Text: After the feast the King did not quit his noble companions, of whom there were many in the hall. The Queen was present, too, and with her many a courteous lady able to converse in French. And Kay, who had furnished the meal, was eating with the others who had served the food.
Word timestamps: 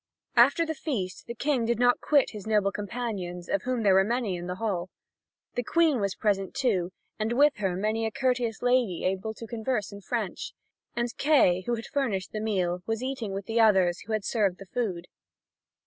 After 0.35 0.65
the 0.65 0.73
feast 0.73 1.27
the 1.27 1.35
King 1.35 1.63
did 1.63 1.77
not 1.77 2.01
quit 2.01 2.31
his 2.31 2.47
noble 2.47 2.71
companions, 2.71 3.47
of 3.47 3.61
whom 3.61 3.83
there 3.83 3.93
were 3.93 4.03
many 4.03 4.35
in 4.35 4.47
the 4.47 4.55
hall. 4.55 4.89
The 5.53 5.61
Queen 5.63 5.99
was 6.01 6.15
present, 6.15 6.55
too, 6.55 6.91
and 7.19 7.33
with 7.33 7.57
her 7.57 7.75
many 7.75 8.07
a 8.07 8.11
courteous 8.11 8.63
lady 8.63 9.05
able 9.05 9.35
to 9.35 9.45
converse 9.45 9.91
in 9.91 10.01
French. 10.01 10.53
And 10.95 11.15
Kay, 11.17 11.61
who 11.67 11.75
had 11.75 11.85
furnished 11.85 12.31
the 12.31 12.41
meal, 12.41 12.81
was 12.87 13.03
eating 13.03 13.31
with 13.31 13.45
the 13.45 13.59
others 13.61 13.99
who 13.99 14.13
had 14.13 14.25
served 14.25 14.57
the 14.57 14.65
food. 14.65 15.05